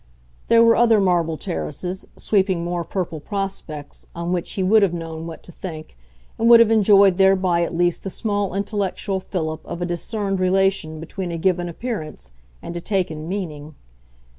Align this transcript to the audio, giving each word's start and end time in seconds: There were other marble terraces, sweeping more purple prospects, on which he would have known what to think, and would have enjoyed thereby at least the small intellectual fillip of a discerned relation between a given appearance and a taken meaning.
There 0.47 0.63
were 0.63 0.75
other 0.75 0.99
marble 0.99 1.37
terraces, 1.37 2.07
sweeping 2.17 2.63
more 2.63 2.83
purple 2.83 3.19
prospects, 3.19 4.07
on 4.15 4.31
which 4.33 4.53
he 4.53 4.63
would 4.63 4.81
have 4.81 4.95
known 4.95 5.27
what 5.27 5.43
to 5.43 5.51
think, 5.51 5.95
and 6.39 6.49
would 6.49 6.59
have 6.59 6.71
enjoyed 6.71 7.17
thereby 7.17 7.61
at 7.61 7.77
least 7.77 8.03
the 8.03 8.09
small 8.09 8.55
intellectual 8.55 9.19
fillip 9.19 9.63
of 9.63 9.79
a 9.79 9.85
discerned 9.85 10.39
relation 10.39 10.99
between 10.99 11.31
a 11.31 11.37
given 11.37 11.69
appearance 11.69 12.31
and 12.63 12.75
a 12.75 12.81
taken 12.81 13.29
meaning. 13.29 13.75